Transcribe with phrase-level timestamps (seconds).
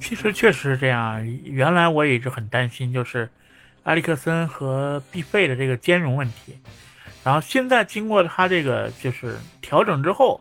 [0.00, 3.28] 其实确实是这样，原来我也一直很担心，就是
[3.84, 6.58] 埃里克森和毕费的这个兼容问题。
[7.22, 10.40] 然后现在经过他这个就是调整之后，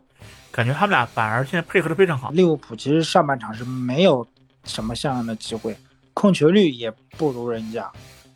[0.52, 2.32] 感觉他们俩反而现在配合的非常好。
[2.32, 4.26] 利物浦其实上半场是没有
[4.64, 5.76] 什么像样的机会，
[6.14, 7.92] 控球率也不如人家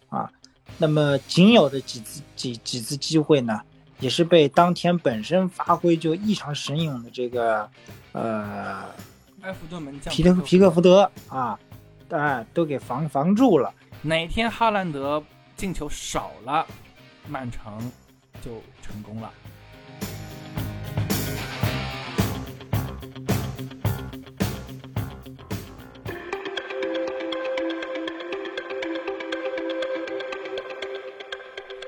[0.10, 0.30] 啊。
[0.78, 3.62] 那么仅有的几次几几次机会呢，
[4.02, 7.70] 也是被当天本身发挥就异常神勇的这个
[8.12, 8.84] 呃
[9.42, 11.58] 埃弗顿门将皮特皮克福德啊，
[12.10, 13.74] 哎都给防防住了。
[14.02, 15.24] 哪天哈兰德
[15.56, 16.66] 进球少了，
[17.30, 17.80] 曼城
[18.44, 19.32] 就成功了。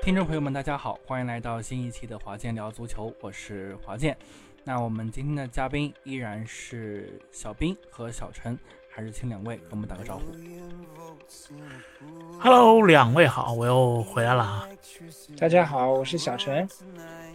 [0.04, 4.14] 听众朋友们，大家好，欢迎来到新一期的华健聊足球，我是华健。
[4.62, 8.58] 那我们今天的嘉宾依然是小兵和小陈，
[8.90, 10.24] 还是请两位跟我们打个招呼。
[12.38, 14.68] Hello，两位好，我又回来了啊。
[15.38, 16.68] 大家好，我是小陈。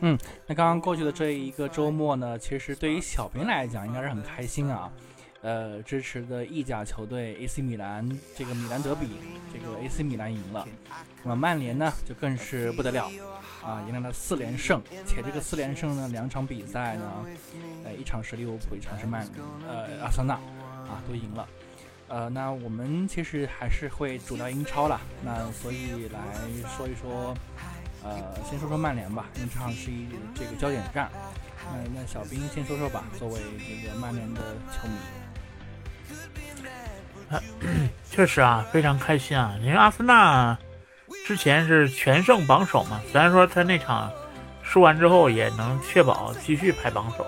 [0.02, 4.94] 嗯那刚刚过去的这一个周末呢，其实对于小兵来讲应该是很开心啊。
[5.42, 9.08] 呃，支持的意甲球队 AC 米兰，这个米兰德比，
[9.54, 10.68] 这个 AC 米兰赢了。
[11.24, 13.10] 那么曼联呢，就更是不得了
[13.64, 17.26] 啊，迎来了四连胜，且这个四连胜呢，两场比赛呢，
[17.86, 19.26] 呃，一场是利物浦，一场是曼
[19.66, 21.48] 呃阿森纳啊，都赢了。
[22.10, 26.20] 呃，那我们其实还是会主聊英超啦，那所以来
[26.76, 27.34] 说一说，
[28.04, 31.10] 呃，先说说曼联吧，因为这场是一这个焦点战。
[31.72, 34.96] 那那小兵先说说吧，作为这个曼联的球迷。
[38.10, 39.56] 确实啊，非常开心啊！
[39.62, 40.58] 因为阿森纳
[41.26, 44.12] 之前是全胜榜首嘛，虽然说他那场
[44.64, 47.26] 输完之后也能确保继续排榜首，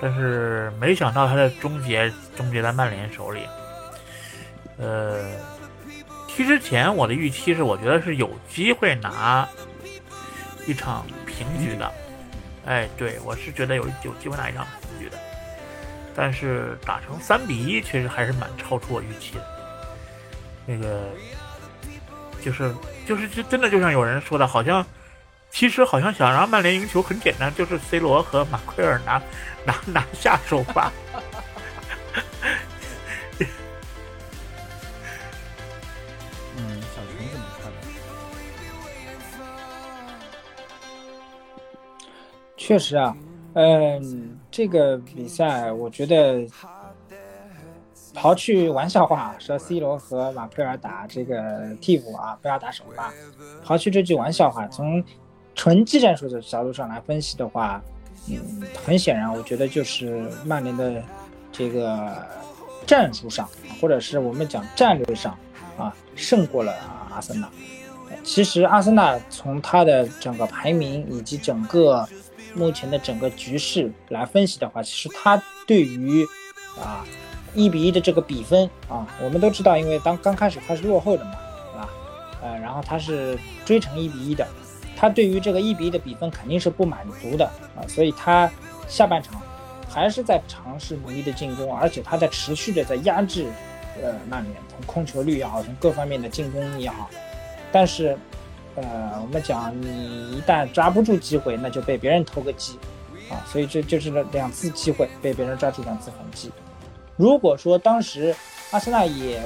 [0.00, 3.40] 但是没想到他的终结终结在曼联手里。
[4.78, 5.24] 呃，
[6.28, 9.48] 踢之前我的预期是，我觉得是有机会拿
[10.66, 11.92] 一场平局的。
[12.64, 15.18] 哎，对我是觉得有有机会拿一场平局的。
[16.16, 19.46] 但是打成三比一，确实还是蛮超出我预期的。
[20.64, 21.10] 那个
[22.42, 22.74] 就是
[23.06, 24.84] 就是就真的就像有人说的，好像
[25.50, 29.22] 其实好像想让曼联赢球很简单，就是 C 罗和马奎尔拿
[29.64, 30.90] 拿 拿下首发。
[36.56, 37.78] 嗯，小陈怎么看呢？
[42.56, 43.16] 确实啊，
[43.54, 46.46] 嗯，这个比赛我觉得，
[48.14, 53.12] 刨去玩笑话说 C 罗和马奎尔打这个替补啊，不要打首发，
[53.64, 55.04] 刨去这句玩笑话，从
[55.54, 57.82] 纯技战术的角度上来分析的话，
[58.28, 61.02] 嗯，很显然，我觉得就是曼联的
[61.52, 62.26] 这个
[62.86, 63.46] 战术上，
[63.80, 65.36] 或者是我们讲战略上
[65.76, 66.72] 啊，胜过了
[67.10, 67.48] 阿森纳。
[68.22, 72.06] 其实阿森纳从他的整个排名以及整个
[72.56, 76.26] 目前的整个局势来分析的话，其实他对于
[76.80, 77.04] 啊
[77.54, 81.32] 一比一的这个比分啊，我们都知道，因为当刚开始他是落后的嘛，
[81.72, 81.88] 对吧？
[82.42, 84.46] 呃，然后他是追成一比一的，
[84.96, 87.44] 他对于这个一比一的比分肯定是不满足的
[87.76, 88.50] 啊，所以他
[88.88, 89.40] 下半场
[89.88, 93.46] 还是在尝试努力的进攻，而且他在持续的在压制
[94.02, 97.10] 呃曼联，从控球率也好，从各方面的进攻也好，
[97.70, 98.16] 但是。
[98.76, 102.78] 呃，我们讲你一旦抓不住机会，那就被别人偷个鸡，
[103.30, 106.52] 啊，所以这就是两次机会被别人抓住两次反击。
[107.16, 108.36] 如果说当时
[108.72, 109.40] 阿森纳也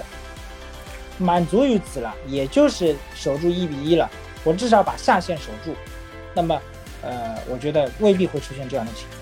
[1.17, 4.11] 满足于此了，也就是守住一比一了，
[4.43, 5.77] 我至少把下线守住，
[6.35, 6.61] 那么
[7.01, 9.21] 呃，我觉得未必会出现这样的情况。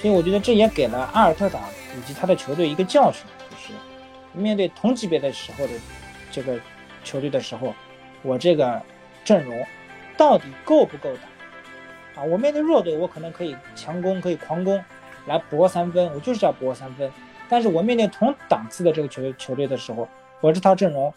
[0.00, 1.58] 所以我觉得这也给了阿尔特塔
[1.98, 3.72] 以及他的球队一个教训，就是
[4.32, 5.72] 面对同级别的时候的
[6.30, 6.56] 这个
[7.02, 7.74] 球队的时候，
[8.22, 8.80] 我这个。
[9.24, 9.66] 阵容
[10.16, 12.24] 到底够不够打啊？
[12.24, 14.82] 我面对弱队，我可能可以强攻，可以狂攻，
[15.26, 17.10] 来搏三分，我就是要搏三分。
[17.48, 20.08] 但是我面对同档次的这个球球队的时候，
[20.40, 21.12] 我这套阵容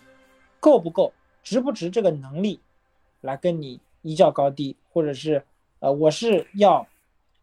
[0.60, 2.62] 够不够，值不值这个能力
[3.22, 5.44] 来跟你一较高低，或者是
[5.80, 6.88] 呃，我是要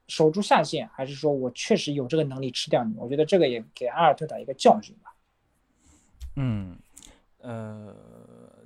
[0.06, 2.94] 守住下限，还是说我确实有这个能力吃掉你？
[2.96, 5.12] 我觉得这个也给阿尔特塔一个教训吧。
[6.36, 6.78] 嗯，
[7.40, 7.94] 呃，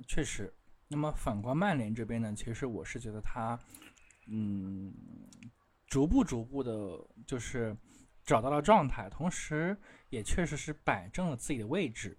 [0.07, 0.53] 确实。
[0.87, 3.59] 那么反观曼联这边呢，其实我是觉得他，
[4.27, 4.93] 嗯，
[5.87, 6.71] 逐步逐步的，
[7.25, 7.75] 就是
[8.23, 9.75] 找到了状态，同时
[10.09, 12.17] 也确实是摆正了自己的位置。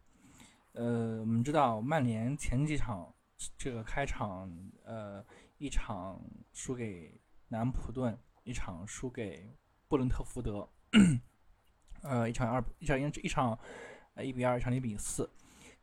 [0.73, 3.15] 呃，我们知道曼联前几场
[3.57, 4.51] 这个开场，
[4.85, 5.25] 呃，
[5.59, 6.21] 一场
[6.53, 9.55] 输给南普顿，一场输给
[9.87, 10.69] 布伦特福德，
[12.03, 13.57] 呃，一场二一场一一场
[14.17, 15.31] 一比二，一场零比四。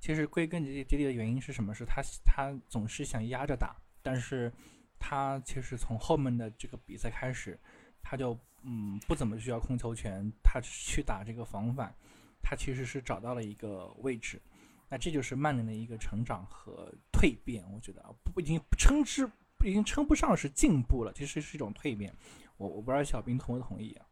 [0.01, 1.75] 其实归根结底的原因是什么？
[1.75, 4.51] 是他他总是想压着打，但是
[4.97, 7.57] 他其实从后面的这个比赛开始，
[8.01, 11.95] 他就嗯不怎么需要控球权，他去打这个防反，
[12.41, 14.41] 他其实是找到了一个位置。
[14.89, 19.29] 那这就是曼联的一个成长和蜕变，我觉得不已经称之
[19.63, 22.11] 已经称不上是进步了，其实是一种蜕变。
[22.57, 24.05] 我我不知道小兵同不同意啊？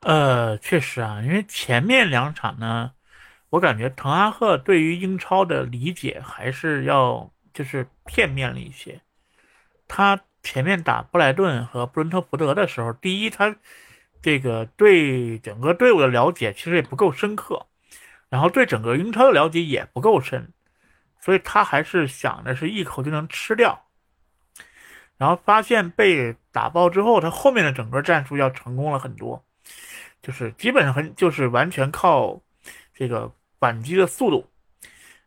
[0.00, 2.94] 呃，确实啊，因为前面两场呢。
[3.50, 9.00] 我感觉滕哈赫对于英超的理解还是要就是片面了一些。
[9.88, 13.56] 他前面打布莱顿和布伦特福德的时候，第一，他
[14.20, 17.66] 这个对整个队伍的了解其实也不够深刻，
[18.28, 20.52] 然后对整个英超的了解也不够深，
[21.20, 23.84] 所以他还是想着是一口就能吃掉。
[25.18, 29.44] 然后发现被打爆之后，他后面的整个战术要成功了很多，
[30.20, 32.42] 就是基本上很就是完全靠
[32.96, 33.30] 这个。
[33.58, 34.46] 反击的速度，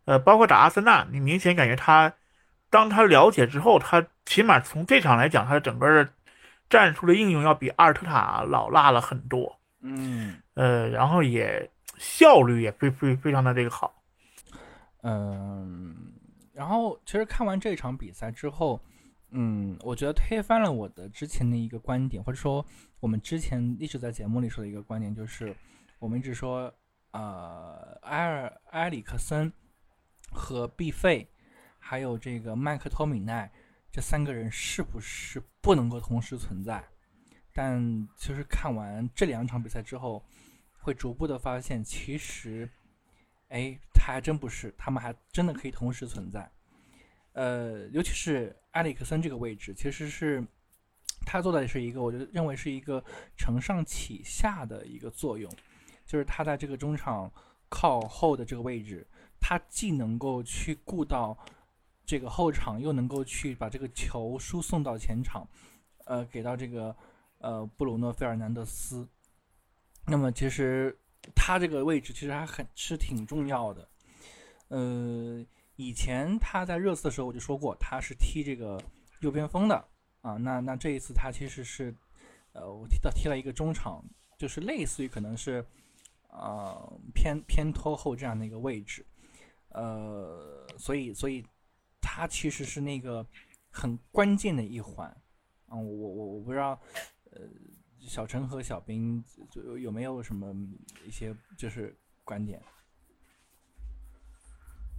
[0.05, 2.13] 呃，包括打阿森纳，你明显感觉他，
[2.69, 6.13] 当他了解之后，他起码从这场来讲，他的整个的
[6.69, 9.59] 战术的应用要比阿尔特塔老辣了很多。
[9.81, 11.67] 嗯，呃，然后也
[11.97, 13.99] 效率也非非非常的这个好。
[15.01, 16.13] 嗯，
[16.53, 18.79] 然后其实看完这场比赛之后，
[19.31, 22.63] 嗯，我觉得推翻了我的之前的一个观点，或者说
[22.99, 25.55] 我们之前一直在节目里说的一个观点，就是
[25.97, 26.71] 我们一直说。
[27.11, 29.51] 呃，埃尔埃里克森
[30.31, 31.27] 和毕费，
[31.79, 33.51] 还有这个麦克托米奈
[33.91, 36.87] 这三个人是不是不能够同时存在？
[37.51, 40.23] 但其实看完这两场比赛之后，
[40.77, 42.69] 会逐步的发现，其实，
[43.49, 46.49] 哎，他还真不是，他们还真的可以同时存在。
[47.33, 50.45] 呃，尤其是埃里克森这个位置，其实是
[51.25, 53.03] 他做的是一个，我觉得认为是一个
[53.35, 55.51] 承上启下的一个作用。
[56.09, 57.31] 就是他在这个中场
[57.69, 59.05] 靠后的这个位置，
[59.39, 61.37] 他既能够去顾到
[62.03, 65.47] 这个后场，又能够去把这个球输送到前场，
[66.05, 66.95] 呃，给到这个
[67.37, 69.07] 呃布鲁诺·费尔南德斯。
[70.07, 70.97] 那么其实
[71.35, 73.87] 他这个位置其实还很是挺重要的。
[74.69, 75.45] 呃，
[75.75, 78.81] 以前他在热刺的时候我就说过，他是踢这个
[79.19, 79.75] 右边锋的
[80.21, 80.37] 啊。
[80.37, 81.93] 那那这一次他其实是
[82.53, 84.03] 呃，我踢到踢了一个中场，
[84.39, 85.63] 就是类似于可能是。
[86.31, 89.03] 呃，偏偏拖后这样的一个位置，
[89.69, 91.43] 呃，所以所以
[91.99, 93.25] 他其实是那个
[93.71, 95.09] 很关键的一环
[95.71, 95.83] 嗯。
[95.83, 96.79] 我我我不知道，
[97.31, 97.41] 呃，
[97.99, 100.53] 小陈和小兵就有没有什么
[101.03, 102.61] 一些就是观点？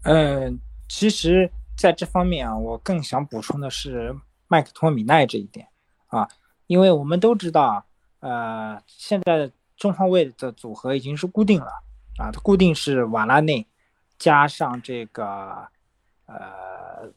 [0.03, 4.13] 嗯，其实在这方面啊，我更想补充的是
[4.49, 5.69] 麦克托米奈这一点
[6.09, 6.29] 啊，
[6.67, 7.87] 因为我们都知道，
[8.19, 9.53] 呃，现在。
[9.81, 11.73] 中后卫的组合已经是固定了
[12.19, 13.67] 啊，它固定是瓦拉内
[14.19, 15.67] 加上这个
[16.27, 17.11] 呃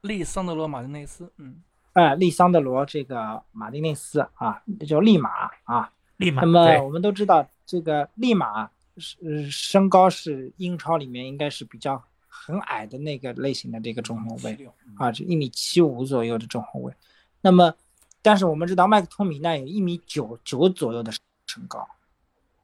[0.00, 1.62] 利桑德罗马丁内斯，嗯，
[1.92, 5.30] 哎，利桑德罗这个马丁内斯啊，叫利马
[5.62, 6.42] 啊，利马。
[6.42, 14.58] 那么我们都知道，这个利马是身高是英超里面应该是比较很矮的那个类型的这个中后卫
[14.96, 16.92] 啊，是一米七五左右的中后卫。
[17.40, 17.72] 那么，
[18.20, 21.12] 但是我们知道麦克托米奈有一米九九左右的
[21.46, 21.88] 身高。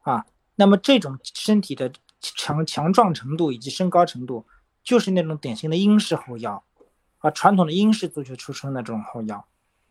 [0.07, 0.25] 啊，
[0.55, 4.45] 那么这种身体的强强壮程度以及身高程度，
[4.81, 6.63] 就是那种典型的英式后腰，
[7.17, 9.45] 啊，传统的英式足球出身的这种后腰。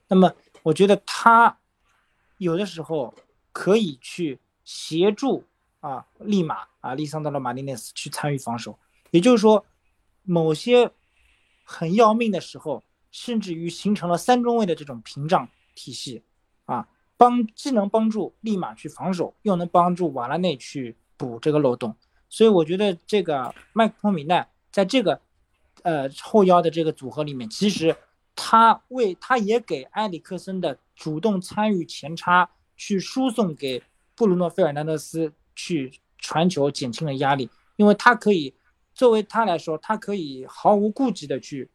[0.09, 0.33] 那么
[0.63, 1.59] 我觉得他
[2.39, 3.15] 有的时候
[3.53, 5.45] 可以去协助
[5.81, 8.79] 啊，利马啊，利桑德罗马丁内斯去参与防守。
[9.11, 9.67] 也就是说，
[10.23, 10.91] 某些
[11.63, 16.23] 很要命的时候，甚至于形成了三中卫的这种屏障体系。
[17.17, 21.97] 帮既能帮助立马去防守，又能帮助瓦拉内去补这个漏洞，
[22.29, 25.21] 所以我觉得这个麦克托米奈在这个
[25.83, 27.97] 呃后腰的这个组合里面，其实
[28.35, 33.83] 他为他也给埃里克森的主动参与前插去输送给
[34.15, 38.53] 布鲁诺费尔南德斯去传球减轻了压力，因为他可以
[38.93, 41.71] 作为他来说，他可以毫无顾忌的去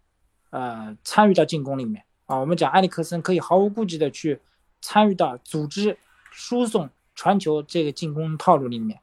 [0.51, 4.39] 呃参与到进攻里面啊，我们讲埃里克森可以毫无顾忌的去。
[4.81, 5.97] 参与到组织、
[6.31, 9.00] 输送、传球这个进攻套路里面，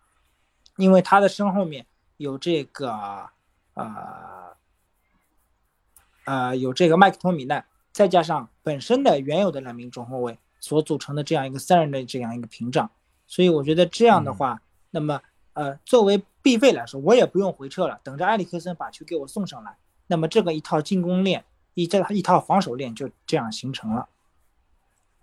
[0.77, 3.31] 因为他的身后面有这个，
[3.75, 4.57] 呃，
[6.25, 12.91] 呃，有这个麦克托米奈，再加上本身的原有的两名中后卫所组成的这样一个三人的这样一个屏障，
[13.27, 21.45] 所以我觉得这样的话，那么，呃，作为必费来说，我也不用回撤了，等着埃里克森把球给我送上来，那么这个一套进攻链，
[21.75, 24.09] 一这一套防守链就这样形成了。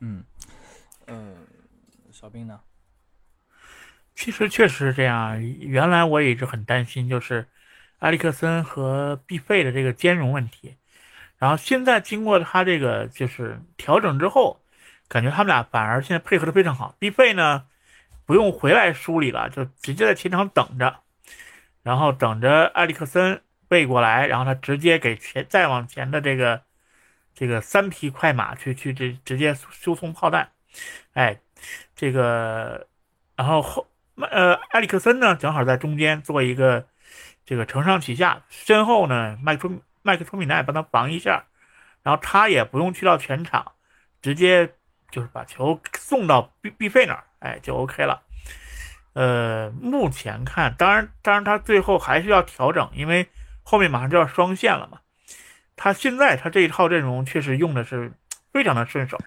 [0.05, 0.23] 嗯，
[1.07, 1.35] 嗯，
[2.11, 2.59] 小兵呢？
[4.13, 5.39] 其其实确实是这样。
[5.59, 7.47] 原来我也一直很担心，就是
[7.99, 10.77] 埃里克森和毕费的这个兼容问题。
[11.37, 14.59] 然后现在经过他这个就是调整之后，
[15.07, 16.95] 感觉他们俩反而现在配合的非常好。
[16.97, 17.65] 毕费呢
[18.25, 21.01] 不用回来梳理了，就直接在前场等着，
[21.83, 26.63] 然后等着埃里克森背过来，然后他直接给前再往前的这个
[27.35, 30.49] 这个三匹快马去去直直接输送炮弹。
[31.13, 31.39] 哎，
[31.95, 32.87] 这个
[33.35, 36.87] 然后后呃埃里克森呢正好在中间做一个
[37.45, 39.69] 这个承上启下，身后呢麦克。
[40.07, 41.45] 麦克托米奈帮他防一下，
[42.03, 43.71] 然后他也不用去到全场，
[44.21, 44.75] 直接
[45.09, 48.21] 就是把球送到毕毕费那儿，哎，就 OK 了。
[49.13, 53.27] 呃，目前看，当然，当然他最后还是要调整，因为
[53.63, 54.99] 后面马上就要双线了嘛。
[55.75, 58.11] 他现在他这一套阵容确实用的是
[58.51, 59.19] 非常的顺手，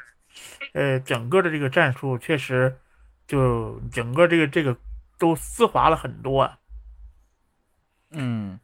[0.72, 2.78] 呃，整个的这个战术确实
[3.26, 4.76] 就整个这个这个
[5.18, 6.58] 都丝滑了很多啊。
[8.10, 8.58] 嗯。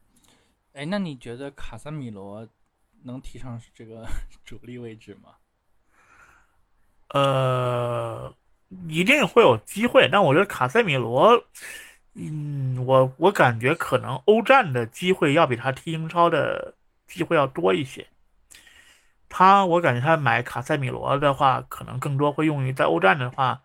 [0.73, 2.45] 哎，那你觉得卡塞米罗
[3.03, 4.05] 能提上这个
[4.43, 5.29] 主力位置吗？
[7.09, 8.35] 呃，
[8.89, 11.45] 一定会有机会，但我觉得卡塞米罗，
[12.15, 16.73] 嗯，我我感觉可能欧战的机会要比他踢英超的
[17.07, 18.07] 机会要多一些。
[19.29, 23.61] 他，我感觉他买卡塞米罗的话，可能更多会用于在欧战的话，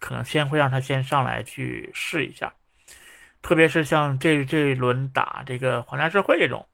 [0.00, 2.54] 可能先会让他先上来去试一下。
[3.40, 6.66] 特别是像这这一轮打这个皇家社会这种，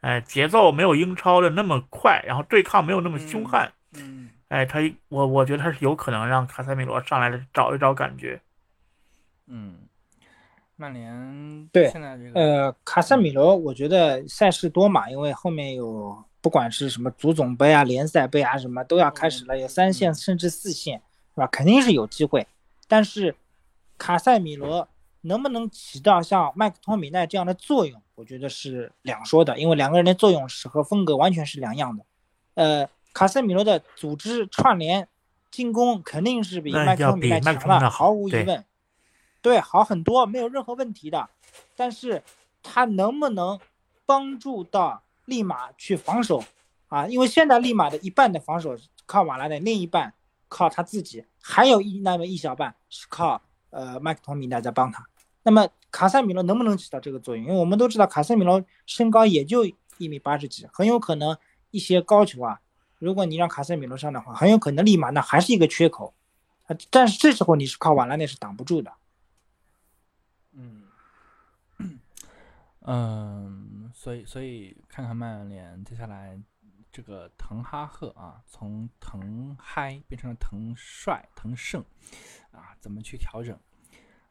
[0.00, 8.40] 哎，节奏没有英超的那么快，然后对抗没有那么凶悍，嗯，哎，他我我觉得他是有可能让卡塞米罗上来找一找感觉，
[9.46, 9.85] 嗯，
[10.76, 21.02] 曼联对现在这个呃卡塞米罗，我觉得赛事多嘛，因为后面有不管是什么足总杯啊、联赛杯啊什么都要开始了，有三线甚至四线，
[21.34, 21.46] 是吧？
[21.48, 22.46] 肯定是有机会，
[22.86, 23.34] 但是
[23.98, 24.88] 卡塞米罗。
[25.22, 32.04] 能不能起到像麦克托米奈这样的作用，我觉得是两说的，因为两个人的作用是和风格完全是两样的。
[32.54, 35.08] 呃，卡塞米罗的组织串联、
[35.50, 38.64] 进攻肯定是比麦克托米奈强了，毫无疑问。
[39.46, 41.30] 对，好很多，没有任何问题的。
[41.76, 42.20] 但是
[42.64, 43.60] 他能不能
[44.04, 46.42] 帮助到立马去防守
[46.88, 47.06] 啊？
[47.06, 48.76] 因为现在立马的一半的防守
[49.06, 50.12] 靠瓦拉内，另一半
[50.48, 55.06] 靠他自己，还有一那么一小半是靠呃麦克托米奈在帮他。
[55.44, 57.46] 那么卡塞米罗能不能起到这个作用？
[57.46, 59.64] 因为我们都知道卡塞米罗身高也就
[59.98, 61.38] 一米八十几，很有可能
[61.70, 62.60] 一些高球啊，
[62.98, 66.12] 如果你让卡塞米罗上的话，很有可能立马那还是一个缺口。
[66.90, 68.92] 但是这时候你是靠瓦拉内是挡不住的。
[70.56, 70.82] 嗯
[72.80, 76.40] 嗯，所以所以看看曼联接下来
[76.90, 81.84] 这个滕哈赫啊，从滕嗨变成了滕帅、滕胜
[82.52, 83.58] 啊，怎么去调整？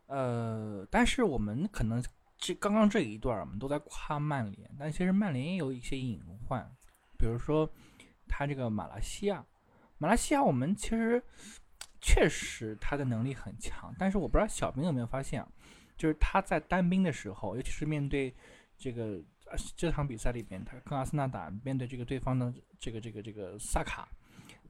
[0.08, 2.04] 呃，但是我们可能
[2.38, 6.64] 这刚刚这一段我们都在夸曼联，但其实曼联也有一些隐患，
[7.18, 7.70] 比如说
[8.28, 9.46] 他这个马来西亚，
[9.98, 11.22] 马来西亚我们其实
[12.00, 15.48] 确实他的能力很强，但是我不知道小兵有没有发现啊，
[15.98, 18.34] 就是他在单兵的时候，尤其是面对
[18.78, 19.20] 这个
[19.76, 24.08] 这场比赛里边，他跟阿森纳打，面对这个对方的这个这个这个萨卡，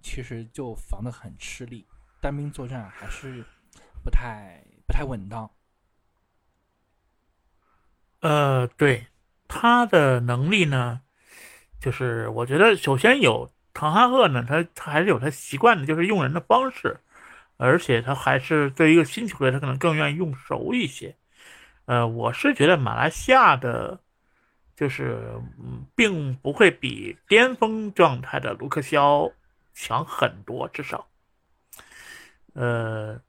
[0.01, 1.85] 其实就防得很吃力，
[2.21, 3.43] 单兵作战还是
[4.03, 4.63] 不太。
[4.87, 5.49] 不太稳当。
[8.19, 9.07] 呃，对
[9.47, 11.01] 他的能力呢，
[11.79, 16.99] 就是我觉得首先有唐哈赫呢，他他还是有他习惯的，就是用人的方式，
[17.57, 21.15] 而且他还是对一个新球队，他可能更愿意用熟一些。
[21.85, 23.99] 呃，我是觉得马来西亚的，
[24.75, 25.17] 就是
[25.59, 29.31] 嗯并不会比巅峰状态的卢克肖
[29.73, 31.07] 强很多，至少，
[32.53, 33.21] 呃。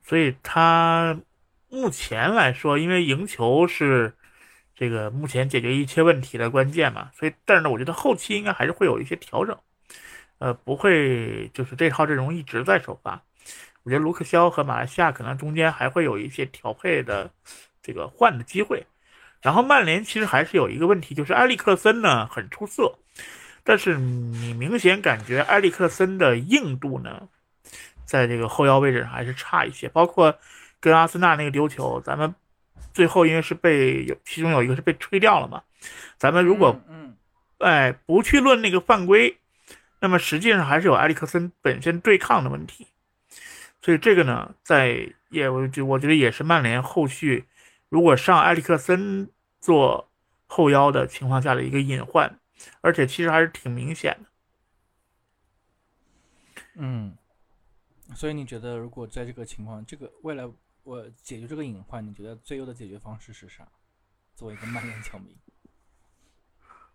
[0.00, 1.20] 所以他
[1.68, 4.14] 目前来说，因为赢球是
[4.74, 9.58] 这个目前解决一切问题的关键嘛，所以但是呢，我觉得后期应该还是会有一些调整，
[10.38, 13.22] 呃，不会就是这套阵容一直在首发。
[13.88, 17.30] 我觉得卢克肖和马来西亚可能中间还会有一些调配的
[17.82, 18.86] 这个换的机会。
[19.40, 22.98] 然后曼联其实还是有一个问题，就是埃里克森呢很出色，
[23.64, 27.28] 但是你明显感觉埃里克森的硬度呢。
[28.04, 30.38] 在这个后腰位置上还是差一些，包括
[30.80, 32.34] 跟阿森纳那个丢球，咱们
[32.92, 35.62] 最后因为是被有其中有一个是被吹掉了嘛，
[36.18, 37.16] 咱们如果嗯，
[37.58, 39.38] 哎不去论那个犯规，
[39.98, 42.86] 那么实际上还是有埃里克森本身对抗的问题，
[43.80, 47.46] 所以这个呢，在也我觉我觉得也是曼联后续
[47.88, 49.30] 如果上埃里克森
[49.60, 50.08] 做
[50.46, 52.38] 后腰的情况下的一个隐患，
[52.80, 54.28] 而且其实还是挺明显的，
[56.74, 57.16] 嗯。
[58.14, 60.48] 所以你觉得，如果在这个情况，这个未来
[60.82, 63.68] 我解决这个隐患，你觉得最优的解决方式是啥？
[64.34, 65.36] 作为一个曼联球迷，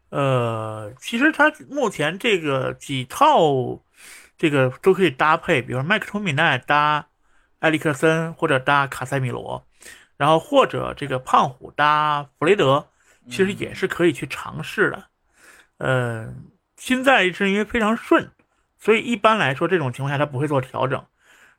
[0.10, 3.80] 呃，其实他目前这个几套
[4.44, 7.08] 这个都可以搭配，比如说麦克托米奈搭
[7.60, 9.66] 埃里克森，或者搭卡塞米罗，
[10.18, 12.90] 然后或者这个胖虎搭弗雷德，
[13.30, 15.06] 其实也是可以去尝试的。
[15.78, 16.34] 呃，
[16.76, 18.32] 现在是因为非常顺，
[18.78, 21.06] 所以一般来说这种情况下他不会做调整。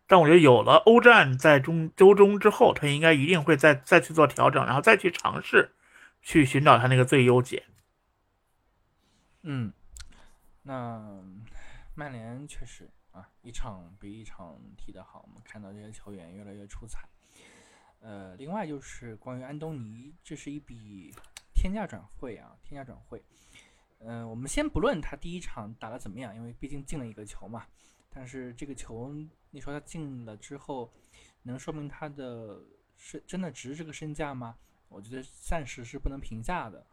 [0.07, 5.73] 但我觉得有了欧战在中周中之后，他应该一定会再再去做调整，然后再去尝试，
[6.21, 7.65] 去寻找他那个最优解。
[9.43, 9.73] 嗯，
[10.65, 11.01] 那
[11.95, 17.09] 曼联确实啊，一场比一场踢得好，我们看到这些球员越来越出彩。
[18.01, 21.15] 呃，另外就是关于安东尼，这是一笔
[21.55, 23.25] 天价转会啊，天价转会。
[24.01, 27.67] 嗯，我们先不论他第一场打得怎么样，因为毕竟进了一个球嘛。
[28.11, 29.15] 但是这个球。
[29.51, 30.93] 你说他进了之后，
[31.45, 32.61] 能说明他的
[32.97, 34.59] 是真的值这个身价吗？
[34.89, 36.85] 我觉得暂时是不能评价的。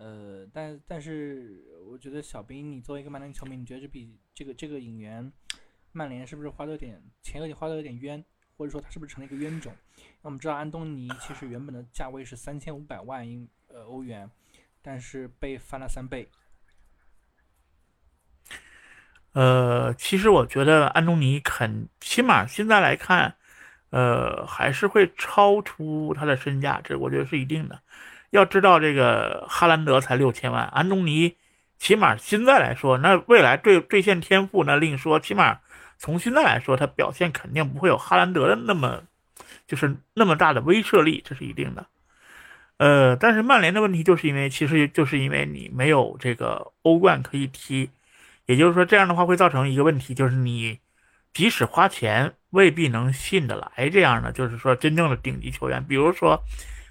[0.00, 5.30] 呃，但但是我觉得小兵，你作为一个曼联球迷，你觉得这笔这个这个引援，
[5.92, 8.24] 曼联是不是花的有点钱有点花的有点冤，
[8.56, 9.70] 或者说他是不是成了一个冤种？
[10.22, 14.30] 那我们知道安东尼其实原本的价位是三千五百万英呃欧元，
[14.80, 16.30] 但是被翻了三倍。
[19.32, 23.36] 呃，其实我觉得安东尼肯，起码现在来看，
[23.90, 27.82] 呃，还是会超出他的身价，这我觉得是一定的。
[28.30, 31.36] 要知道，这个哈兰德才六千万，安东尼
[31.78, 35.58] 起码现在来说，那未来兑兑现天赋那另说，起码
[35.98, 39.02] 从现在来说，他表现肯定不会有哈兰德的那么，
[39.66, 41.86] 就是那么大的威慑力，这是一定的。
[42.78, 47.90] 呃，但是曼联的问题就是因为，其实就是因为你没有这个欧冠可以踢。
[48.46, 50.78] 也就是说，这样的话会造成一个问题，就是你
[51.32, 55.84] 即使花钱，未必能吸引得来这样的，就是说真正的顶级球员。
[55.84, 56.42] 比如说，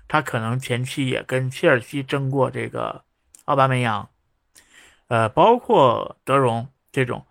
[0.09, 3.05] 他可能前期也跟切尔西争过这个
[3.45, 4.09] 奥巴梅扬，
[5.07, 7.25] 呃，包括德容这种，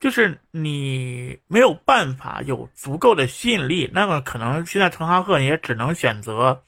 [0.00, 6.62] 就是你没有办法有足够的吸引力，那么可能现在滕哈赫也只能选择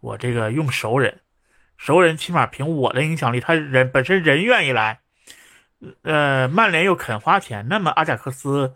[0.00, 1.20] 我这个用熟人，
[1.76, 5.00] 熟人起码凭我的影响力，他人本身人愿意来。
[6.02, 8.74] 呃，曼联又肯花钱，那么阿贾克斯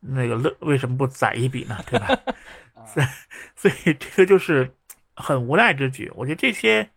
[0.00, 1.78] 那个乐为什么不宰一笔呢？
[1.86, 2.08] 对吧？
[2.86, 3.06] 所以，
[3.54, 4.74] 所以这个就是
[5.18, 6.10] 很无奈之举。
[6.14, 6.88] 我觉得这些，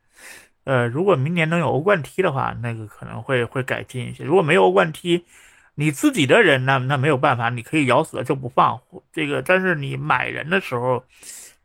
[0.64, 4.24] 呃，如果明年能有欧冠踢的话，那个可能会会改进一些。
[4.24, 5.26] 如果没有欧冠踢，
[5.76, 8.80] 你自己的人那那没有办法，你可以咬死了就不放
[9.12, 9.42] 这个。
[9.42, 11.04] 但是你买人的时候，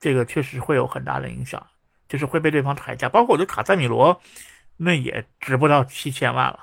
[0.01, 1.65] 这个确实会有很大的影响，
[2.09, 3.09] 就是会被对方抬价。
[3.09, 4.21] 包括我觉得卡塞米罗，
[4.77, 6.61] 那也值不到七千万了。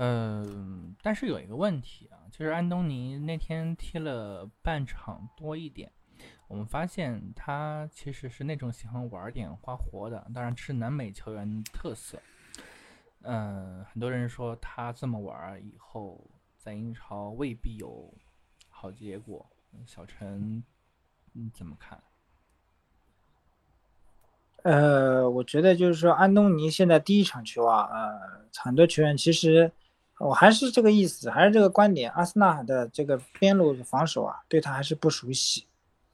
[0.00, 5.90] 嗯，但是有一个问题啊，就是安东尼那天踢了半场多一点，
[6.48, 12.18] 我们发现他其实是那种喜欢玩点花活的，当然是南美球员特色。
[13.22, 18.12] 嗯，很多人说他这么玩以后在英超未必有
[18.68, 19.46] 好结果。
[19.86, 20.64] 小陈，
[21.32, 22.02] 你怎么看？
[24.62, 29.70] 呃，我觉得就是说安东尼现在第一场球啊，呃，很多球员其实。
[30.20, 32.10] 我还是这个意思，还是这个观点。
[32.10, 35.64] 阿森纳的这个边路防守啊，对他还是不熟悉，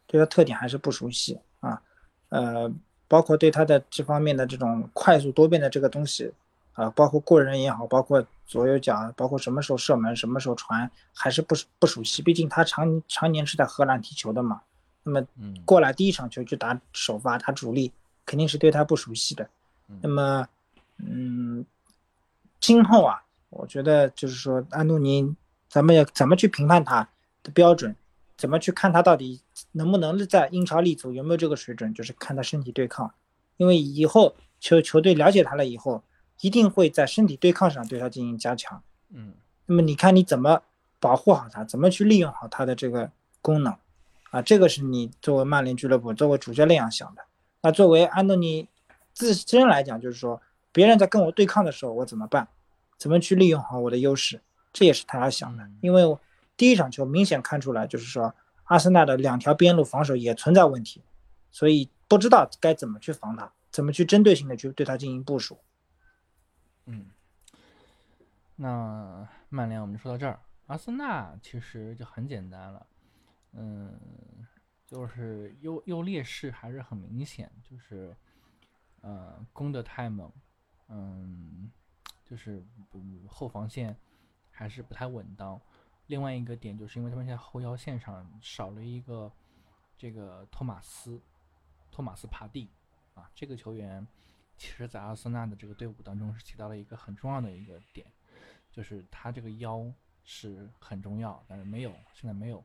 [0.06, 1.80] 对他特点还是不熟悉啊。
[2.28, 2.70] 呃，
[3.08, 6.32] 包括对他的这方面的这种快速多变的这个东西
[6.72, 12.22] 啊，包括过人也好，包括左右脚，包括什么时候射门，什么时候传，还是不不熟悉。
[12.22, 14.60] 毕竟他常常年是在荷兰踢球的嘛。
[15.02, 15.26] 那么
[15.64, 17.92] 过来第一场球就打首发，他主力
[18.24, 19.48] 肯定是对他不熟悉的。
[20.00, 20.48] 那么，
[20.98, 21.64] 嗯，
[22.60, 23.20] 今后啊。
[23.56, 25.32] 我觉得就是说，安东尼，
[25.68, 27.08] 咱们要怎么去评判他
[27.44, 27.94] 的标准？
[28.36, 29.40] 怎么去看他到底
[29.72, 31.12] 能不能在英超立足？
[31.12, 31.92] 有没有这个水准？
[31.94, 33.12] 就是看他身体对抗。
[33.56, 36.02] 因为以后球球队了解他了以后，
[36.40, 38.82] 一定会在身体对抗上对他进行加强。
[39.10, 39.32] 嗯，
[39.66, 40.62] 那么你看你怎么
[40.98, 41.62] 保护好他？
[41.62, 43.72] 怎么去利用好他的这个功能？
[44.30, 47.22] 啊，这个是你作为曼联俱乐部、作为主教练要想的。
[47.60, 48.68] 那作为安东尼
[49.12, 50.42] 自身来讲，就是说
[50.72, 52.48] 别人在跟我对抗的时候，我怎么办？
[52.98, 54.40] 怎么去利用好我的优势？
[54.72, 55.64] 这也是他要想的。
[55.80, 56.04] 因为
[56.56, 61.02] 第一场球明显看出来，就是说阿森纳的两条边路防守也存在问题，
[61.50, 65.58] 所以不知道该怎么去防他，怎么去针对性的去对他进行部署。
[66.86, 67.10] 嗯，
[68.56, 72.86] 那曼联我们就说到这儿，阿森纳其实就很简单了，
[73.52, 73.98] 嗯，
[74.86, 78.14] 就是优优劣势还是很明显，就是
[79.00, 80.30] 呃攻的太猛，
[80.88, 81.70] 嗯。
[82.26, 82.64] 就是
[83.28, 83.94] 后防线
[84.50, 85.60] 还是不太稳当，
[86.06, 89.32] 另外一个点就是因为他们现在后腰线上少了一个
[89.96, 91.20] 这个托马斯，
[91.90, 92.68] 托马斯帕蒂
[93.14, 94.06] 啊，这个球员
[94.56, 98.06] 其实在阿森纳的这个队伍当中是起到了一个很重要的一个点，
[98.70, 99.90] 就是他这个腰
[100.24, 102.62] 是很重要，但是没有，现在没有，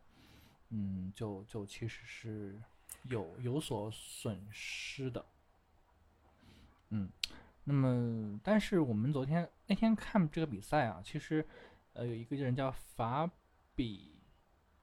[0.70, 2.62] 嗯，就就其实是
[3.04, 5.26] 有有所损失的，
[6.90, 7.10] 嗯。
[7.66, 11.46] 那么，但是我们昨天那天看这个比赛啊，其实，
[11.94, 13.30] 呃，有一个人叫法
[13.76, 14.22] 比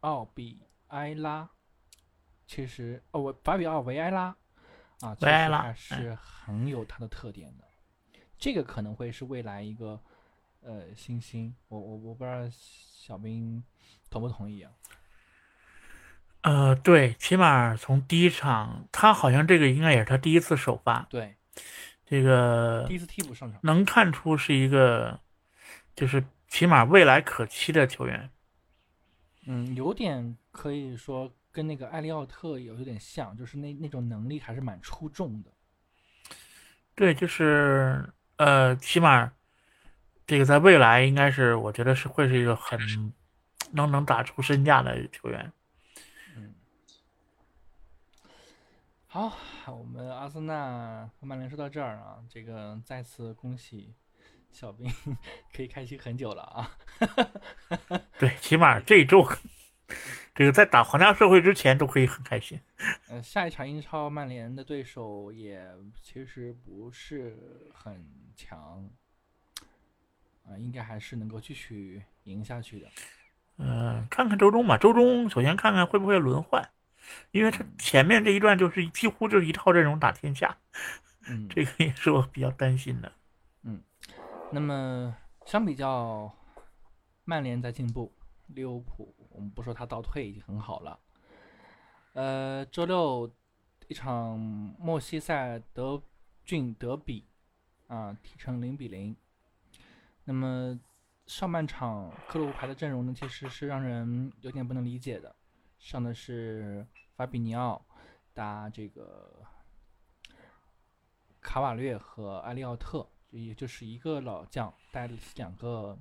[0.00, 1.48] 奥比埃拉，
[2.46, 4.36] 其实哦，我法比奥维埃拉
[5.00, 7.64] 啊，维埃拉还是很有他的特点的。
[8.38, 10.00] 这个可能会是未来一个
[10.60, 13.62] 呃新星，我我我不知道小兵
[14.10, 14.72] 同不同意啊？
[16.42, 21.06] 呃，对，起码从第一场，他好像这个应该也是他第一次首发。
[21.10, 21.36] 对。
[22.08, 25.18] 这个第一次替补上场，能看出是一个，
[25.96, 28.30] 就是起码未来可期的球员。
[29.46, 35.52] 嗯，有点可以说跟那个艾利奥特有有点像，就是那那种能力还是蛮出众的。
[36.94, 39.32] 对，就是呃，起码
[40.26, 42.78] 这个在未来应该是，我觉得是会是一个很
[43.72, 45.52] 能能打出身价的球员。
[46.36, 46.54] 嗯
[49.08, 49.32] 好，
[49.74, 53.94] 我们阿森纳和曼联说到这儿啊，这个再次恭喜
[54.52, 54.90] 小兵
[55.54, 56.78] 可以开心很久了啊。
[58.18, 59.26] 对，起码这一周，
[60.34, 62.60] 这个在打皇家社会之前都可以很开心。
[63.08, 65.68] 呃，下一场英超曼联的对手也
[66.02, 67.36] 其实不是
[67.72, 68.04] 很
[68.34, 68.88] 强
[70.44, 72.88] 啊，应该还是能够继续赢下去的。
[73.58, 76.68] 嗯，看看周中吧，周中首先看看会不会轮换。
[77.30, 80.58] 因为他前面这一段就是几乎就是一套阵容打天下，
[81.28, 83.12] 嗯，这个也是我比较担心的。
[84.52, 86.32] 那么相比较，
[87.24, 88.12] 曼联在进步，
[88.46, 90.98] 利物浦我们不说他倒退已经很好了。
[92.14, 93.30] 呃，周六
[93.88, 96.00] 一场莫西塞德
[96.44, 97.26] 郡德比
[97.88, 99.14] 啊，踢成零比零。
[100.24, 100.78] 那么
[101.26, 105.34] 上半场克洛普排的阵容呢，其实是让人有点不能理解的。
[105.78, 107.84] 上的是法比尼奥
[108.32, 109.44] 打这个
[111.40, 113.06] 卡瓦略和埃利奥特，
[113.36, 115.98] 也就是一个老将带两个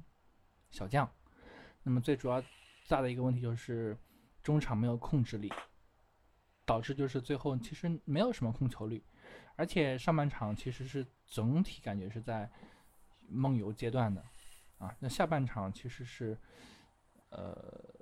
[0.71, 1.09] 小将。
[1.83, 2.41] 那么最主要
[2.87, 3.97] 大的一个问题就是
[4.41, 5.51] 中场没有控制力，
[6.65, 9.03] 导致就是最后其实没有什么控球率，
[9.55, 12.49] 而且上半场其实是总体感觉是在
[13.27, 14.23] 梦游阶段的
[14.77, 14.95] 啊。
[14.99, 16.37] 那下半场其实是
[17.29, 17.93] 呃。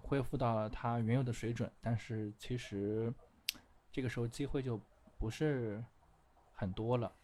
[0.00, 3.12] 恢复到了他原有的水准，但是其实
[3.92, 4.80] 这个时候机会就
[5.18, 5.84] 不是
[6.50, 7.14] 很多了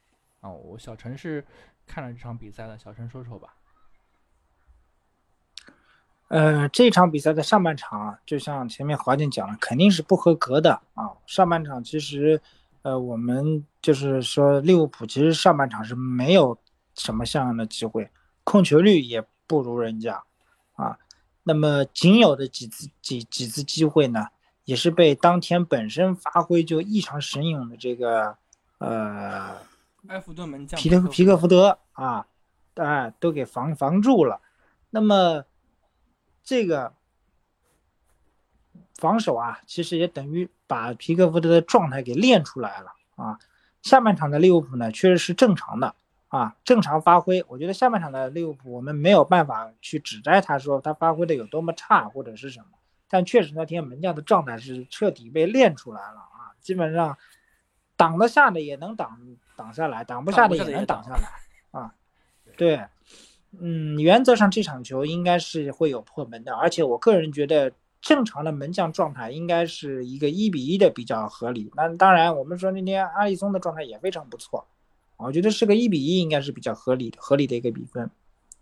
[0.45, 0.51] 啊！
[0.51, 1.43] 我小陈是
[1.87, 3.55] 看了这场比赛的，小陈说说吧。
[6.29, 11.13] 呃，这场比赛的上半场啊，就像前面华健讲了，肯定是不合格的啊。
[11.27, 12.41] 上半场其实，
[12.83, 16.59] 呃，我们就是说利物浦其实上半场是没有
[16.95, 18.11] 什么像样的机会，
[18.43, 20.23] 控球率也不如人家
[20.75, 20.99] 啊。
[21.43, 24.29] 那么仅有的几次几几次机会呢，
[24.65, 28.37] 也是被当天本身发挥就异常神勇的这个
[28.79, 29.57] 呃
[30.09, 32.27] 埃弗顿门将皮特皮克福德啊，
[32.75, 34.41] 哎都给防防住了。
[34.91, 35.45] 那么
[36.43, 36.95] 这个
[38.97, 43.39] 防守啊，其实也等于把皮克福德的状态给练出来了啊。
[43.83, 45.95] 下半场的利物浦呢，确实是正常的。
[46.29, 52.67] 啊，正常发挥，我觉得下半场的利物浦，我们没有办法去指摘他说他发挥的有多么差或者是什么，
[53.09, 57.17] 但确实那天门将的状态是彻底被练出来了啊，基本上
[57.97, 61.29] 挡得下的也能挡挡下来，挡不下的也能挡下来
[61.71, 61.95] 啊。
[62.57, 62.81] 对，
[63.59, 71.73] 嗯，原则上这场球应该是会有破门的，而且我个人觉得正常的门将状态应该是一个一比一的比较合理。
[71.75, 74.67] 那当然，我们说那天阿里松的状态也非常不错。
[75.17, 78.11] 我觉得是个一比一，应该是比较合理的、合理的一个比分，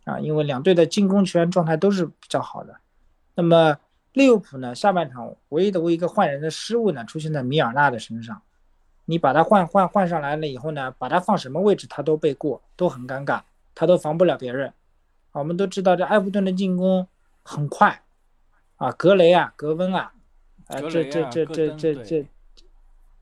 [0.04, 2.76] 啊，因为两队的进攻球员状态都是比较好的。
[3.34, 3.76] 那么
[4.12, 8.40] 利物浦呢，下半场唯一的一个换人的失误呢，出现在米尔纳的身上。
[9.04, 13.42] 你把他换换换上来了以后呢，把他放什么位置他都被过，都很尴尬，
[13.74, 14.72] 他都防不了别人。
[15.32, 17.06] 啊，我们都知道这埃弗顿的进攻
[17.42, 18.02] 很快，
[18.76, 20.12] 啊，格雷啊，格温啊，
[20.66, 22.26] 啊，这这这这这这，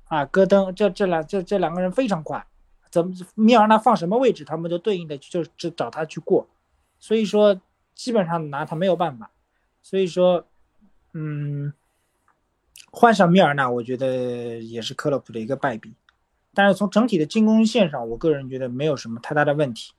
[0.05, 2.45] 啊，戈登，这这两这这两个人非常快。
[2.90, 6.49] 怎么米尔纳放什么位置，他们都对应的就就找他去过，
[6.99, 7.61] 所以说
[7.95, 9.31] 基本上拿他没有办法，
[9.81, 10.45] 所以说，
[11.12, 11.73] 嗯，
[12.90, 15.94] 换上米尔纳，我觉得也是克洛普的一个败笔，
[16.53, 19.92] 但是从整体的进攻线上，我个人觉得没有什么太大的问题，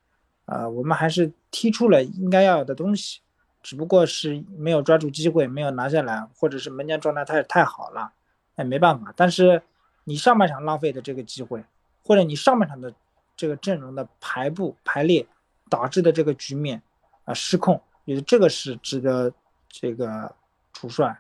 [0.45, 3.21] 啊，我们还是踢出了应该要有的东西，
[3.63, 8.11] 只不过是没有抓住机会，没有拿下来，或者是门将状态太太好了，
[8.55, 9.13] 哎，没办法。
[9.15, 9.61] 但是
[10.03, 11.63] 你上半场浪费的这个机会，
[12.03, 12.93] 或者你上半场的
[13.37, 15.25] 这个阵容的排布排列
[15.69, 16.81] 导致的这个局面
[17.23, 19.31] 啊失控，觉得这个是值得
[19.69, 20.35] 这个
[20.73, 21.17] 主帅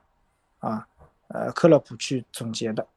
[0.59, 0.85] 啊
[1.33, 2.87] 呃克洛普去总结的。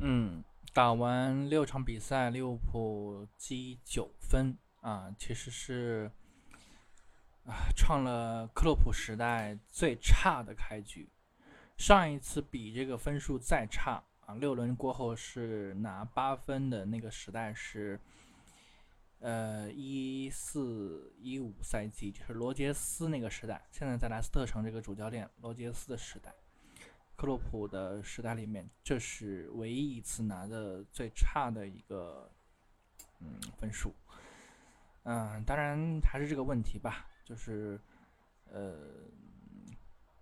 [0.00, 6.10] 嗯，打完六场比赛，利物浦积九分啊，其实是
[7.44, 11.08] 啊创了克洛普时代最差的开局。
[11.76, 17.98] 上一次比这个分数再差啊，六轮过后是拿八分的那个时代是
[19.20, 23.66] 呃一四一五赛季，就是罗杰斯那个时代。
[23.70, 26.34] 现在在莱斯特城这个主教练罗杰斯的时代。
[27.18, 32.30] 克洛普的时代里面，这是唯一一次拿的最差的一个
[33.18, 33.92] 嗯分数。
[35.02, 37.80] 嗯，当然还是这个问题吧，就是
[38.48, 38.76] 呃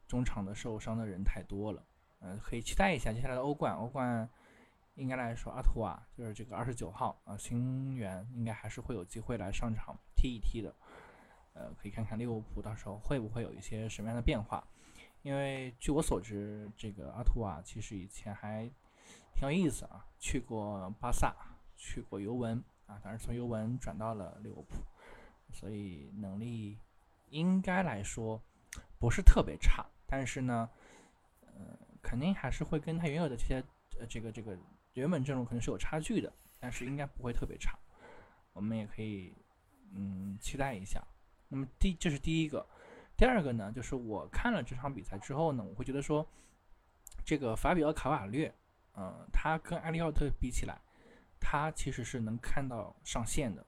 [0.08, 1.84] 中场的受伤的人太多了。
[2.20, 3.74] 嗯，可以期待一下接下来的欧冠。
[3.74, 4.26] 欧冠
[4.94, 10.74] 应该来说，阿图瓦就是这个二十九号啊新援，应该还是会有机会来上场踢一踢的。
[11.52, 14.66] 呃，可以看看利物浦到时候会不会有一些什么样的变化。
[15.26, 18.70] 因为据我所知，这个阿图瓦其实以前还
[19.34, 21.34] 挺有意思啊，去过巴萨，
[21.74, 24.76] 去过尤文啊，当然从尤文转到了利物浦，
[25.52, 26.78] 所以能力
[27.30, 28.40] 应该来说
[29.00, 30.70] 不是特别差，但是呢，
[31.40, 33.56] 呃，肯定还是会跟他原有的这些
[33.98, 34.56] 呃这个这个
[34.92, 37.76] 原本阵容可能是有差距的，但是应该不会特别差，
[38.52, 39.34] 我们也可以
[39.92, 41.02] 嗯期待一下。
[41.48, 42.64] 那么第这是第一个。
[43.16, 46.26] 第二个呢，就是我看了这场比赛之后呢，我会觉得说，
[47.24, 48.54] 这个法比奥卡瓦略，
[48.94, 50.78] 嗯，他跟埃利奥特比起来，
[51.40, 53.66] 他其实是能看到上限的，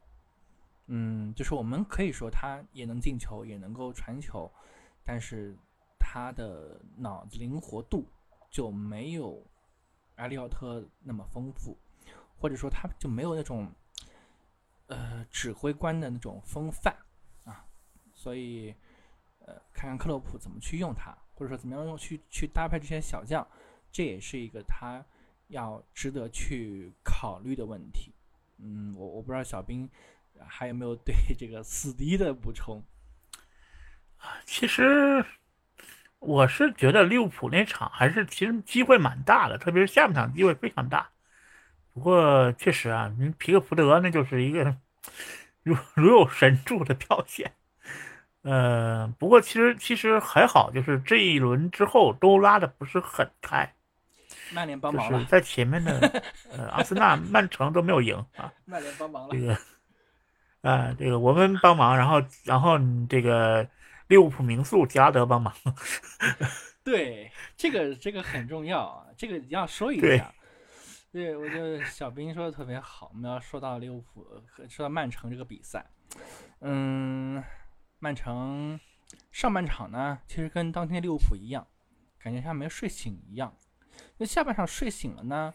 [0.88, 4.52] 嗯，就是我们可以说他也能进球，也能够传球，
[5.02, 5.56] 但是
[5.98, 8.06] 他的脑子灵活度
[8.50, 9.42] 就没有
[10.16, 11.74] 埃利奥特那么丰富，
[12.38, 13.72] 或者说他就没有那种，
[14.88, 16.94] 呃，指挥官的那种风范
[17.46, 17.64] 啊，
[18.12, 18.74] 所以。
[19.48, 23.46] 呃，看看克洛普怎么去用它，或者说怎么样用去去搭配这些小将，
[23.90, 25.02] 这也是一个他
[25.46, 28.12] 要值得去考虑的问题。
[28.58, 29.88] 嗯，我我不知道小兵
[30.46, 32.82] 还有没有对这个死敌的补充
[34.18, 34.36] 啊？
[34.44, 35.24] 其实
[36.18, 41.08] 我是觉得利物浦那场还是其实机会蛮大的，特别是下半场机会非常大。
[41.94, 44.76] 不过确实啊，皮克福德那就是一个
[45.62, 47.54] 如如有神助的表现。
[48.42, 53.74] 呃，不过其实其实还好，就是这一轮之后都拉的不是很开。
[54.52, 56.22] 曼联帮忙了，在前面的
[56.56, 58.50] 呃阿森纳、曼城都没有赢啊。
[58.64, 59.34] 曼联帮忙了。
[59.34, 59.58] 这个
[60.62, 63.68] 啊，这个我们帮忙，然后然后这个
[64.06, 65.52] 利物浦名宿加德帮忙。
[66.84, 70.32] 对，这个这个很重要啊，这个要说一下。
[71.12, 73.10] 对，我觉得小兵说的特别好。
[73.12, 74.26] 我们要说到利物浦，
[74.70, 75.84] 说到曼城这个比赛，
[76.60, 77.42] 嗯。
[78.00, 78.78] 曼城
[79.32, 81.66] 上半场呢，其实跟当天利物浦一样，
[82.18, 83.56] 感觉像没睡醒一样。
[84.18, 85.52] 那下半场睡醒了呢，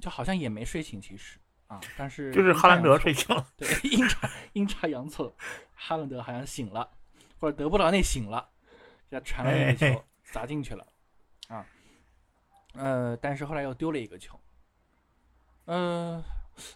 [0.00, 3.46] 就好像也没睡醒，其实啊，但是就是哈兰德睡醒了。
[3.56, 5.34] 对，阴差阴差阳错，
[5.74, 6.90] 哈兰德好像醒了，
[7.38, 8.50] 或者德布劳内醒了，
[9.08, 10.86] 给他传了一个球砸进去了
[11.48, 11.66] 啊。
[12.74, 14.38] 呃，但是后来又丢了一个球。
[15.64, 16.22] 嗯，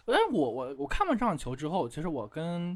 [0.05, 2.75] 哎我我我看完这场球之后，其实我跟。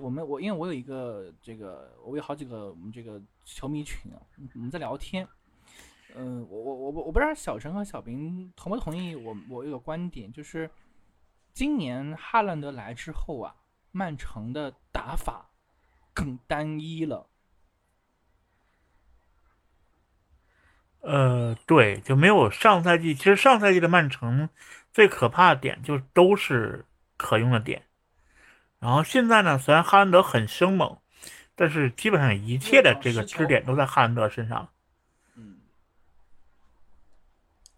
[0.00, 4.20] 我们我因为我有一个这个，我有好几个我们这个球迷群啊，
[4.54, 5.26] 我们在聊天。
[6.14, 10.70] 嗯，我我我我不知道小陈和小平同不同意我我有个观点，就是
[11.52, 13.54] 今年哈兰德来之后啊，
[13.92, 15.50] 曼城的打法
[16.12, 17.28] 更单一了。
[21.00, 23.14] 呃，对，就没有上赛季。
[23.14, 24.48] 其实上赛季的曼城
[24.92, 26.84] 最可怕的点就都是
[27.16, 27.87] 可用的点。
[28.80, 30.96] 然后现在呢，虽然哈兰德很生猛，
[31.56, 34.68] 但是基本上一切的这个支点都在哈兰德身上。
[35.36, 35.56] 嗯，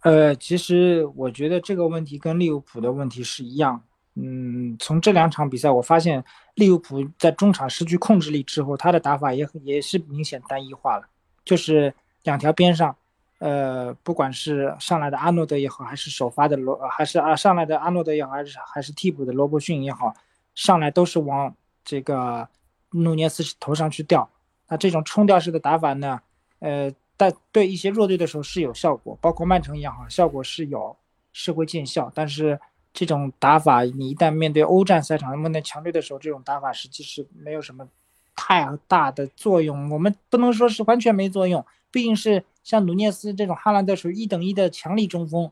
[0.03, 3.83] 呃，其实我觉得这个问题跟利物浦的问题是一样。
[4.15, 6.23] 嗯，从这两场比赛我发现，
[6.55, 11.09] 利物浦在中场失去控制力之后，他的打法也也是明显单一化了，
[11.45, 12.95] 就是两条边上，
[13.39, 20.13] 呃，不管是上来的阿诺德也好，还是首发的罗，还是啊上来的阿诺德也好，还是还是替补的罗伯逊也好。
[20.55, 22.49] 上来都是往这个
[22.91, 24.29] 努涅斯头上去吊，
[24.69, 26.21] 那这种冲吊式的打法呢，
[26.59, 30.97] 呃，但对一些弱队的时候是有效果，包括曼城一样哈，效果是有，
[31.33, 32.11] 是会见效。
[32.15, 32.61] 但是
[32.93, 37.87] 这种打法，你一旦面对欧战赛场那么的强队的时候，这种打法实际是没有什么
[38.35, 39.91] 太太大的作用。
[39.91, 45.51] 我们不能说是完全没作用，毕竟是像努涅斯这种哈兰德属于一等一的强力中锋，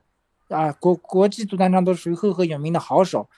[0.48, 3.28] 啊，国国际足坛上都属于赫赫有名的好手。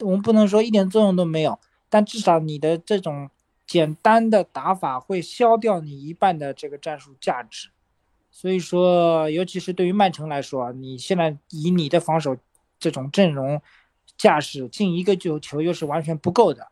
[0.00, 1.58] 我们不能说一点作用都没有，
[1.88, 3.30] 但至少你的这种
[3.66, 7.68] 简单的打法会消掉你一半的这个战术价值。
[8.30, 12.36] 所以说，尤其是对于曼城来说，你现在以你的防守
[12.78, 13.60] 这种阵容
[14.16, 16.68] 架势，进一个球球又是完全不够的。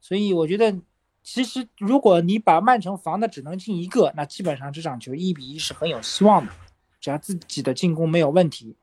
[0.00, 0.74] 所以我觉得，
[1.22, 6.52] 其实如果你把曼城防的只能进一个，那基本上这场球一比一是很有希望的，
[7.00, 8.74] 只要自己的进攻没有问题。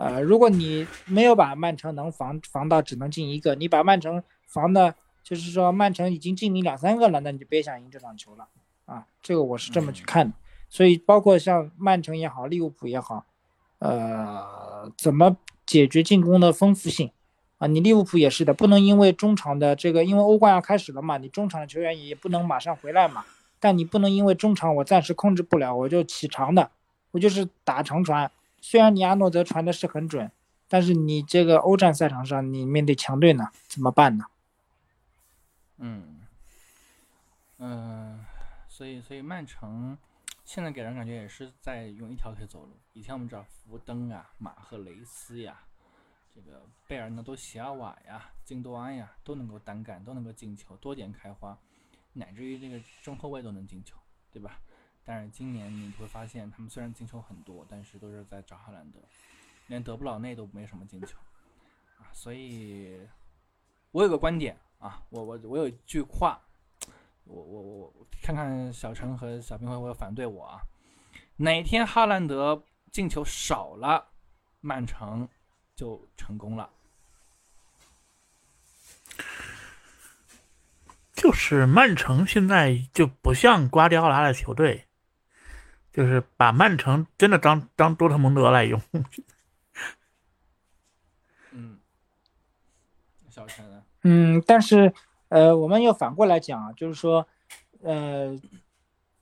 [0.00, 8.48] 呃，如果你没有把曼城能防防到只能进一个，你把曼城防的，就是说曼城已经进你两三个了，那你就别想赢这场球了
[8.86, 9.04] 啊。
[9.20, 10.34] 这个我是这么去看的。
[10.70, 13.26] 所以包括像曼城也好，利物浦也好，
[13.80, 15.36] 呃，怎么
[15.66, 17.10] 解决进攻的丰富性？
[17.58, 23.22] 啊，你利物浦也是的，不能因为中场的这个，因为欧冠要开始了嘛，你中场的球员也不能马上回来嘛。
[23.58, 26.70] 但你不能因为中场我暂时控制不了，我就起长的，
[27.10, 28.30] 我就是打长传。
[28.60, 30.30] 虽然你阿诺德传的是很准，
[30.68, 34.24] 但是你这个欧战赛场上你面对强队呢，怎么办呢？
[35.78, 36.20] 嗯，
[37.58, 38.24] 嗯，
[38.68, 39.96] 所以所以曼城
[40.44, 42.76] 现在给人感觉也是在用一条腿走路。
[42.92, 45.62] 以前我们知道福登啊、马赫雷斯呀。
[46.32, 51.58] 这个贝尔纳多席尔瓦呀、金多安呀，都能够单干，都能够进球，多点开花，
[52.12, 53.96] 乃至于这个中后卫都能进球，
[54.32, 54.60] 对吧？
[55.10, 59.00] 但是今年你会发现，他们虽然进球很多，但是都是在找哈兰德，
[59.66, 61.18] 连德布劳内都没什么进球
[61.98, 62.06] 啊。
[62.12, 62.96] 所以，
[63.90, 66.40] 我有个观点啊，我我我有一句话，
[67.24, 70.60] 我我我看看小陈和小平会不会反对我啊？
[71.38, 74.12] 哪天哈兰德进球少了，
[74.60, 75.28] 曼城。
[75.76, 76.68] 就成功了，
[81.14, 84.89] 就是曼城现在就不像瓜迪奥拉的球队，
[85.92, 88.80] 就是把曼城真的当当多特蒙德来用。
[91.52, 91.78] 嗯，
[93.28, 93.82] 小陈呢？
[94.02, 94.92] 嗯，但是
[95.28, 97.26] 呃，我们要反过来讲啊，就是说，
[97.82, 98.40] 呃，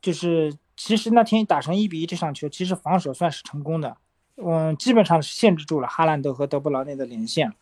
[0.00, 3.96] 就是其实那天打成一比一这场球，其实防守算是成功的。
[4.36, 7.52] 嗯，基本上是限制住了哈兰德和德布劳内的连线。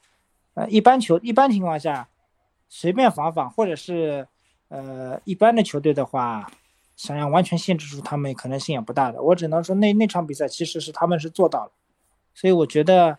[0.54, 2.08] 呃，一般球一般情况下，
[2.68, 4.28] 随便防防，或者是
[4.68, 6.50] 呃一般的球队的话，
[6.96, 9.22] 想要完全限制住他们，可能性也不大的。
[9.22, 11.72] 我只能说那那场比赛其实是他们是做到了，
[12.34, 13.18] 所以我觉得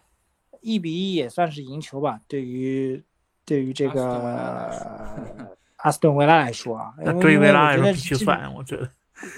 [0.62, 2.20] 一比一也算是赢球吧。
[2.28, 3.04] 对于
[3.46, 4.74] 对于这个
[5.78, 8.90] 阿斯顿维拉来说啊， 对于维拉来说必须算，我觉得。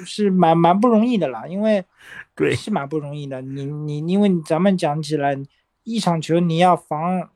[0.06, 1.86] 是蛮蛮不容易的啦，因为
[2.36, 3.41] 对是蛮不容易的。
[3.41, 5.38] 你你因为咱们讲起来，
[5.84, 7.30] 一场球你要防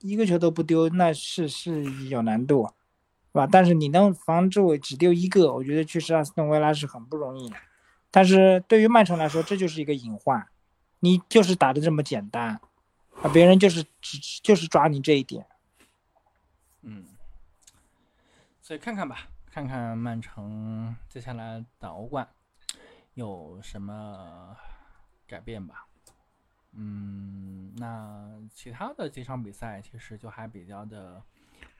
[0.00, 2.72] 一个球都不丢，那是是有难度，是
[3.38, 3.48] 吧？
[3.50, 7.56] 但是你能防住只丢一个，我觉得确实阿斯顿维拉是很不容易的。
[8.10, 10.46] 但是对于曼城来说，这就是一个隐患，
[11.00, 12.60] 你就是打的这么简单，
[13.22, 15.46] 啊，别人就是只就是抓你这一点。
[16.82, 17.06] 嗯，
[18.60, 19.28] 所以看看吧。
[19.50, 22.28] 看看曼城接下来打欧冠
[23.14, 24.56] 有什么
[25.26, 25.86] 改变吧。
[26.74, 31.20] 嗯，那其他的几场比赛其实就还比较的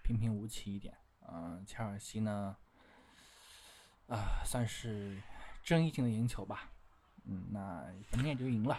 [0.03, 0.92] 平平无奇一点。
[1.31, 2.57] 嗯，切尔西呢，
[4.09, 5.21] 啊，算是
[5.62, 6.71] 争议性的赢球吧。
[7.25, 8.77] 嗯，那反正也就赢了，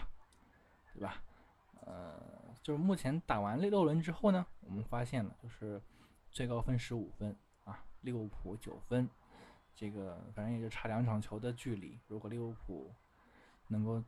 [0.92, 1.22] 对吧？
[1.86, 2.20] 呃，
[2.62, 5.80] 就是目前打完六轮之后呢，我们发现了就是
[6.30, 7.84] 最高分十五分啊。
[8.02, 9.08] 利物浦九分，
[9.74, 11.98] 这个反正也就差两场球的距离。
[12.08, 12.92] 如果利物浦
[13.68, 14.02] 能够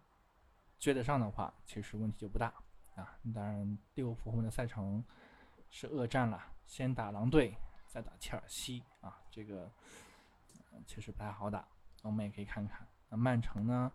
[0.78, 2.52] 追得上的话，其实问题就不大
[2.96, 3.16] 啊。
[3.34, 5.04] 当然，利物浦后面的赛程
[5.70, 7.56] 是恶战了，先打狼队，
[7.92, 9.70] 再打切尔西啊，这个
[10.86, 11.68] 其实不太好打。
[12.00, 13.92] 我们也可以看看，那曼城呢？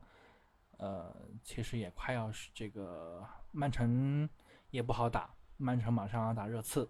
[0.78, 1.12] 呃，
[1.44, 4.30] 其实也快要是这个曼城
[4.70, 6.88] 也不好打，曼城马上要打热刺。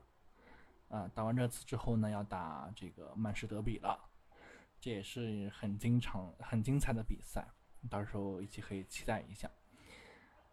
[0.89, 3.98] 啊，打完热刺之后呢，要打这个曼市德比了，
[4.81, 7.48] 这也是很经常、很精彩的比赛，
[7.90, 9.50] 到时候一起可以期待一下。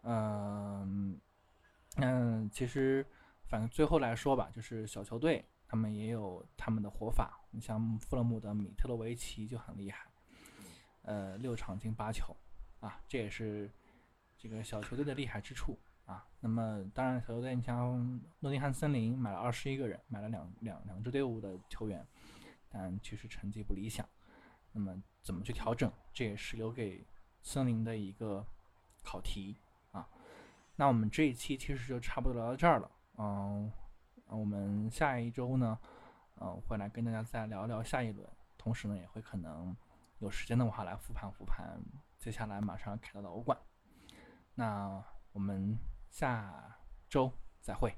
[0.02, 1.20] 嗯，
[1.96, 3.04] 嗯，其实
[3.48, 10.06] 反正最后来说吧，就是小球队他们也有他们的活法，你像富勒姆的米特洛维奇就很厉害，
[11.02, 12.36] 呃，六场进八球，
[12.80, 13.70] 啊，这也是
[14.36, 15.78] 这个小球队的厉害之处。
[16.06, 22.06] 啊，那么当然，小球队你像诺丁汉森林买了二十一个人，买了两两两支队伍的球员，
[22.68, 24.06] 但其实成绩不理想。
[24.72, 27.02] 那么怎么去调整，这也是留给
[27.40, 28.46] 森林的一个
[29.02, 29.56] 考题
[29.92, 30.06] 啊。
[30.76, 32.90] 那我们这一期其实就差不多聊到这儿了。
[33.16, 33.72] 嗯，
[34.38, 35.78] 我们下一周呢，
[36.40, 38.28] 嗯，会来跟大家再聊聊下一轮。
[38.56, 39.76] 同时呢，也会可能
[40.18, 41.78] 有时间的话来复盘复盘
[42.18, 43.58] 接下来马上要开到的欧冠。
[44.54, 45.78] 那我们
[46.10, 46.78] 下
[47.08, 47.94] 周再会，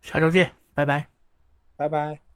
[0.00, 1.08] 下周见，拜拜，
[1.76, 2.27] 拜拜。